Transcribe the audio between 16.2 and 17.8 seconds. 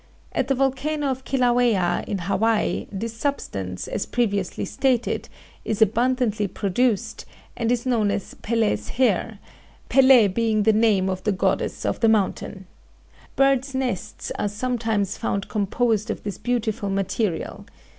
this beautiful material.